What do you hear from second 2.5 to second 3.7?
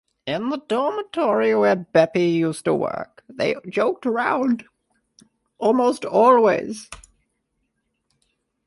to work they